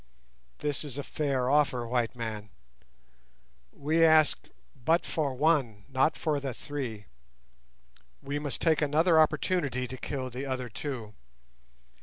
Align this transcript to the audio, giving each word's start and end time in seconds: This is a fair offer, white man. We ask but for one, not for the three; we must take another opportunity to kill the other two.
This 0.57 0.83
is 0.83 0.97
a 0.97 1.03
fair 1.03 1.47
offer, 1.47 1.85
white 1.85 2.15
man. 2.15 2.49
We 3.71 4.03
ask 4.03 4.47
but 4.75 5.05
for 5.05 5.35
one, 5.35 5.85
not 5.89 6.17
for 6.17 6.39
the 6.39 6.55
three; 6.55 7.05
we 8.19 8.39
must 8.39 8.61
take 8.61 8.81
another 8.81 9.19
opportunity 9.21 9.85
to 9.85 9.97
kill 9.97 10.31
the 10.31 10.47
other 10.47 10.69
two. 10.69 11.13